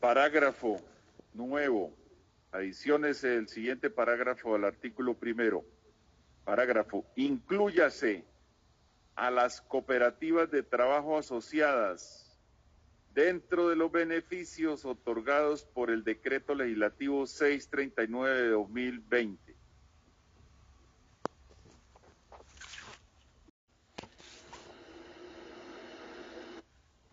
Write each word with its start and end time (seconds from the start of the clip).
Parágrafo 0.00 0.80
nuevo. 1.34 1.92
Adiciones 2.52 3.22
el 3.22 3.48
siguiente 3.48 3.90
parágrafo 3.90 4.54
al 4.54 4.64
artículo 4.64 5.14
primero. 5.14 5.62
Parágrafo. 6.44 7.04
Inclúyase 7.16 8.24
a 9.14 9.30
las 9.30 9.60
cooperativas 9.60 10.50
de 10.50 10.62
trabajo 10.62 11.18
asociadas 11.18 12.38
dentro 13.12 13.68
de 13.68 13.76
los 13.76 13.92
beneficios 13.92 14.86
otorgados 14.86 15.64
por 15.64 15.90
el 15.90 16.02
decreto 16.02 16.54
legislativo 16.54 17.26
639 17.26 18.40
de 18.40 18.48
2020. 18.48 19.56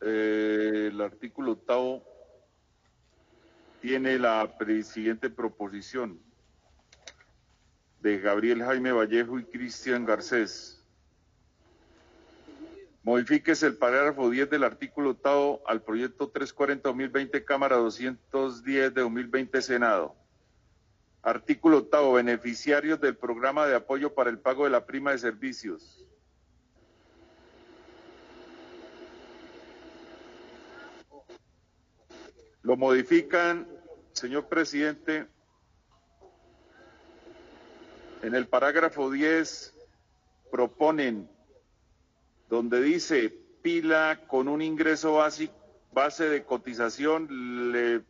Eh, 0.02 0.90
el 0.92 1.02
artículo 1.02 1.54
octavo 1.54 2.16
tiene 3.81 4.17
la 4.20 4.52
siguiente 4.84 5.30
proposición 5.30 6.20
de 8.02 8.20
Gabriel 8.20 8.63
Jaime 8.63 8.91
Vallejo 8.91 9.40
y 9.40 9.44
Cristian 9.44 10.05
Garcés. 10.05 10.84
Modifíquese 13.03 13.67
el 13.67 13.77
parágrafo 13.77 14.30
10 14.30 14.50
del 14.50 14.63
artículo 14.63 15.12
octavo 15.12 15.62
al 15.66 15.81
proyecto 15.81 16.31
340-2020, 16.34 17.45
Cámara 17.45 17.77
210 17.77 18.94
de 18.94 19.02
2020, 19.02 19.62
Senado. 19.62 20.16
Artículo 21.22 21.80
octavo, 21.80 22.14
beneficiarios 22.14 23.00
del 23.00 23.16
programa 23.16 23.66
de 23.66 23.75
apoyo 23.75 24.14
para 24.14 24.30
el 24.30 24.39
pago 24.39 24.66
de 24.66 24.72
la 24.72 24.86
prima 24.86 25.12
de 25.12 25.20
servicios. 25.20 26.06
Lo 32.67 32.76
modifican, 32.76 33.66
señor 34.11 34.50
presidente, 34.50 35.25
en 38.22 38.36
el 38.36 38.45
parágrafo 38.50 39.09
10 39.09 39.73
proponen 40.52 41.30
donde 42.50 42.81
dice 42.81 43.30
pila 43.61 44.19
con 44.27 44.50
un 44.50 44.61
ingreso 44.61 45.14
básico, 45.14 45.55
base 45.94 46.27
de 46.27 46.44
cotización, 46.44 47.72
le 47.72 48.02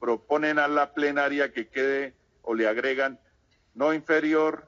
proponen 0.00 0.58
a 0.58 0.66
la 0.66 0.92
plenaria 0.92 1.52
que 1.52 1.68
quede 1.68 2.16
o 2.42 2.54
le 2.54 2.66
agregan 2.66 3.20
no 3.74 3.94
inferior 3.94 4.66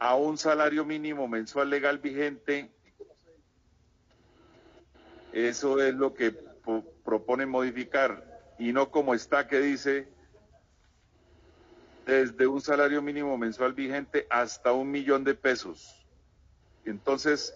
a 0.00 0.16
un 0.16 0.38
salario 0.38 0.84
mínimo 0.84 1.28
mensual 1.28 1.70
legal 1.70 1.98
vigente. 1.98 2.72
Eso 5.32 5.80
es 5.80 5.94
lo 5.94 6.14
que 6.14 6.52
proponen 7.04 7.48
modificar 7.48 8.24
y 8.58 8.72
no 8.72 8.90
como 8.90 9.14
está 9.14 9.46
que 9.48 9.60
dice 9.60 10.08
desde 12.06 12.46
un 12.46 12.60
salario 12.60 13.02
mínimo 13.02 13.36
mensual 13.38 13.72
vigente 13.72 14.26
hasta 14.30 14.72
un 14.72 14.90
millón 14.90 15.24
de 15.24 15.34
pesos. 15.34 16.06
Entonces, 16.84 17.54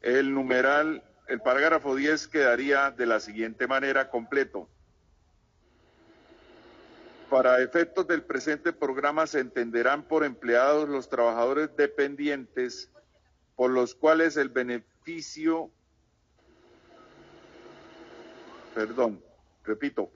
el 0.00 0.32
numeral, 0.34 1.04
el 1.28 1.40
parágrafo 1.40 1.94
10 1.94 2.28
quedaría 2.28 2.90
de 2.90 3.06
la 3.06 3.20
siguiente 3.20 3.66
manera 3.66 4.10
completo. 4.10 4.68
Para 7.30 7.60
efectos 7.60 8.06
del 8.06 8.22
presente 8.22 8.72
programa 8.72 9.26
se 9.26 9.40
entenderán 9.40 10.04
por 10.04 10.24
empleados 10.24 10.88
los 10.88 11.08
trabajadores 11.08 11.74
dependientes 11.76 12.90
por 13.56 13.70
los 13.70 13.94
cuales 13.94 14.36
el 14.36 14.50
beneficio, 14.50 15.70
perdón, 18.76 19.22
repito, 19.64 20.10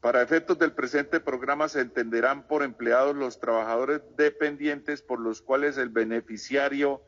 para 0.00 0.22
efectos 0.22 0.56
del 0.56 0.70
presente 0.70 1.18
programa 1.18 1.68
se 1.68 1.80
entenderán 1.80 2.46
por 2.46 2.62
empleados 2.62 3.16
los 3.16 3.40
trabajadores 3.40 4.02
dependientes 4.16 5.02
por 5.02 5.18
los 5.18 5.42
cuales 5.42 5.78
el 5.78 5.88
beneficiario 5.88 7.02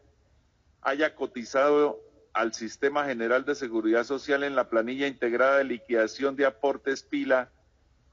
haya 0.83 1.15
cotizado 1.15 2.01
al 2.33 2.55
Sistema 2.55 3.05
General 3.05 3.45
de 3.45 3.55
Seguridad 3.55 4.03
Social 4.03 4.43
en 4.43 4.57
la 4.57 4.69
planilla 4.69 5.07
integrada 5.07 5.59
de 5.59 5.65
liquidación 5.65 6.35
de 6.35 6.47
aportes 6.47 7.05
pila 7.05 7.53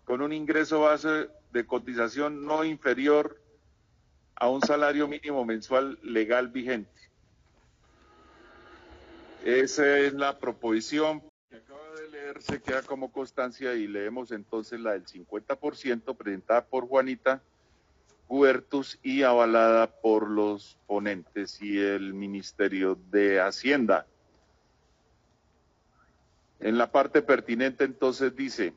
con 0.05 0.21
un 0.21 0.31
ingreso 0.31 0.81
base 0.81 1.29
de 1.51 1.65
cotización 1.65 2.45
no 2.45 2.63
inferior 2.63 3.41
a 4.35 4.49
un 4.49 4.61
salario 4.61 5.07
mínimo 5.07 5.43
mensual 5.45 5.97
legal 6.03 6.49
vigente. 6.49 6.91
Esa 9.43 9.97
es 9.97 10.13
la 10.13 10.37
proposición 10.37 11.23
leerse, 12.33 12.61
queda 12.61 12.81
como 12.81 13.11
constancia 13.11 13.73
y 13.73 13.87
leemos 13.87 14.31
entonces 14.31 14.79
la 14.79 14.93
del 14.93 15.05
50% 15.05 16.15
presentada 16.15 16.65
por 16.65 16.87
Juanita 16.87 17.41
Huertus 18.27 18.99
y 19.03 19.23
avalada 19.23 19.87
por 19.87 20.29
los 20.29 20.77
ponentes 20.87 21.61
y 21.61 21.79
el 21.79 22.13
Ministerio 22.13 22.97
de 23.11 23.39
Hacienda. 23.39 24.07
En 26.59 26.77
la 26.77 26.91
parte 26.91 27.21
pertinente 27.21 27.83
entonces 27.83 28.35
dice, 28.35 28.73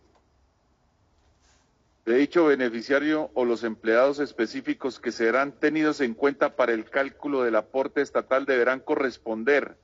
de 2.04 2.16
dicho 2.16 2.46
beneficiario 2.46 3.30
o 3.34 3.44
los 3.44 3.64
empleados 3.64 4.18
específicos 4.18 4.98
que 5.00 5.12
serán 5.12 5.52
tenidos 5.52 6.00
en 6.00 6.14
cuenta 6.14 6.56
para 6.56 6.72
el 6.72 6.90
cálculo 6.90 7.42
del 7.42 7.56
aporte 7.56 8.00
estatal 8.02 8.44
deberán 8.44 8.80
corresponder 8.80 9.76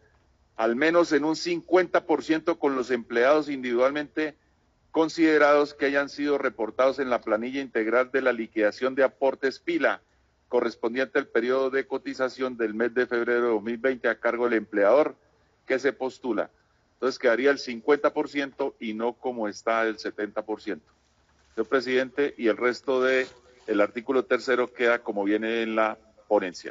al 0.57 0.77
menos 0.77 1.13
en 1.13 1.25
un 1.25 1.35
50% 1.35 2.59
con 2.59 2.77
los 2.77 2.91
empleados 2.91 3.49
individualmente 3.49 4.37
considerados 4.91 5.75
que 5.75 5.87
hayan 5.87 6.09
sido 6.09 6.39
reportados 6.39 6.99
en 6.99 7.11
la 7.11 7.23
planilla 7.23 7.61
integral 7.61 8.11
de 8.13 8.23
la 8.23 8.33
liquidación 8.33 8.95
de 8.95 9.05
aportes 9.05 9.59
pila 9.59 10.03
correspondiente 10.49 11.19
al 11.19 11.29
periodo 11.29 11.71
de 11.71 11.87
cotización 11.87 12.59
del 12.59 12.75
mes 12.75 12.93
de 12.93 13.07
febrero 13.07 13.41
de 13.41 13.53
2020 13.53 14.07
a 14.09 14.21
cargo 14.21 14.45
del 14.45 14.59
empleador 14.59 15.17
que 15.67 15.79
se 15.79 15.95
postula. 15.95 16.51
Entonces 16.95 17.19
quedaría 17.19 17.51
el 17.51 17.59
50% 17.59 18.75
y 18.79 18.93
no 18.93 19.15
como 19.15 19.49
está 19.49 19.87
el 19.89 19.97
70%. 19.97 20.81
Señor 21.55 21.69
presidente, 21.69 22.35
y 22.37 22.49
el 22.49 22.59
resto 22.59 23.03
del 23.03 23.27
el 23.67 23.81
artículo 23.81 24.25
tercero 24.25 24.73
queda 24.73 24.99
como 24.99 25.25
viene 25.25 25.62
en 25.62 25.75
la 25.75 25.99
ponencia. 26.29 26.71